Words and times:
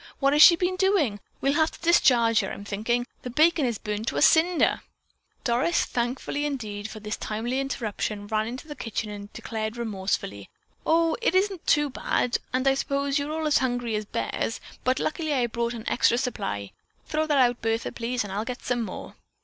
What 0.17 0.33
has 0.33 0.41
she 0.41 0.55
been 0.55 0.77
doing? 0.77 1.19
We'll 1.41 1.53
have 1.53 1.69
to 1.69 1.79
discharge 1.79 2.39
her. 2.39 2.51
I'm 2.51 2.65
thinking. 2.65 3.05
The 3.21 3.29
bacon 3.29 3.67
is 3.67 3.77
burned 3.77 4.07
to 4.07 4.17
a 4.17 4.21
cinder." 4.23 4.81
Doris, 5.43 5.85
thankful 5.85 6.35
indeed 6.35 6.89
for 6.89 6.99
this 6.99 7.15
timely 7.17 7.59
interruption, 7.59 8.25
ran 8.25 8.47
into 8.47 8.67
the 8.67 8.73
kitchen 8.75 9.11
and 9.11 9.31
declared 9.31 9.77
remorsefully: 9.77 10.49
"Oh, 10.87 11.15
isn't 11.21 11.49
that 11.67 11.71
too 11.71 11.91
bad, 11.91 12.39
and 12.51 12.67
I 12.67 12.73
suppose 12.73 13.19
you 13.19 13.31
are 13.31 13.43
all 13.43 13.51
hungry 13.51 13.93
as 13.95 14.05
bears, 14.05 14.59
but 14.83 14.97
luckily 14.97 15.35
I 15.35 15.45
brought 15.45 15.75
an 15.75 15.87
extra 15.87 16.17
supply. 16.17 16.71
Throw 17.05 17.27
that 17.27 17.37
out, 17.37 17.61
Bertha, 17.61 17.91
please, 17.91 18.23
and 18.23 18.33
I'll 18.33 18.43
get 18.43 18.65
some 18.65 18.81
more." 18.81 19.13